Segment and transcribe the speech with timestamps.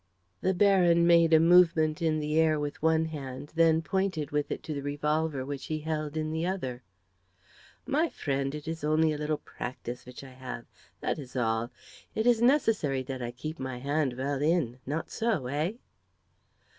[0.41, 4.63] The Baron made a movement in the air with one hand, then pointed with it
[4.63, 6.81] to the revolver which he held in the other.
[7.85, 10.65] "My friend, it is only a little practice which I have
[11.01, 11.69] that is all!
[12.15, 15.73] It is necessary that I keep my hand well in not so eh?"